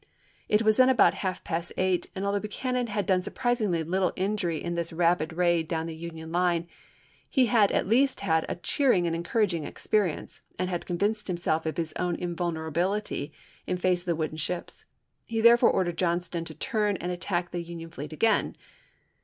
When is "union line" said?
5.95-6.67